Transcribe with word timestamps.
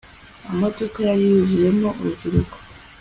amaduka 0.51 0.97
yari 1.09 1.23
yuzuyemo 1.31 1.89
urubyiruko 1.99 2.55